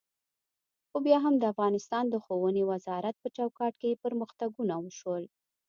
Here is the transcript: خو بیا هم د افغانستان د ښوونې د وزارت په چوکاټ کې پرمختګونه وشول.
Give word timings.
خو 0.89 0.97
بیا 1.05 1.17
هم 1.25 1.35
د 1.37 1.43
افغانستان 1.53 2.03
د 2.09 2.15
ښوونې 2.23 2.63
د 2.65 2.67
وزارت 2.71 3.15
په 3.19 3.27
چوکاټ 3.37 3.73
کې 3.81 3.99
پرمختګونه 4.03 4.73
وشول. 4.79 5.23